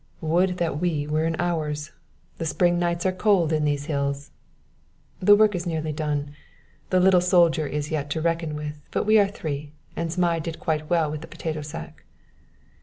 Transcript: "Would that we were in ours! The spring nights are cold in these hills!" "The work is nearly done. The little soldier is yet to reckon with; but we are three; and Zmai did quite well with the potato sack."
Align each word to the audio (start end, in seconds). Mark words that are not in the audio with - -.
"Would 0.21 0.57
that 0.57 0.79
we 0.79 1.05
were 1.05 1.25
in 1.25 1.35
ours! 1.37 1.91
The 2.39 2.47
spring 2.47 2.79
nights 2.79 3.05
are 3.05 3.11
cold 3.11 3.53
in 3.53 3.65
these 3.65 3.85
hills!" 3.85 4.31
"The 5.19 5.35
work 5.35 5.53
is 5.53 5.67
nearly 5.67 5.93
done. 5.93 6.31
The 6.89 6.99
little 6.99 7.21
soldier 7.21 7.67
is 7.67 7.91
yet 7.91 8.09
to 8.09 8.19
reckon 8.19 8.55
with; 8.55 8.81
but 8.89 9.03
we 9.05 9.19
are 9.19 9.27
three; 9.27 9.73
and 9.95 10.09
Zmai 10.11 10.39
did 10.41 10.59
quite 10.59 10.89
well 10.89 11.11
with 11.11 11.21
the 11.21 11.27
potato 11.27 11.61
sack." 11.61 12.03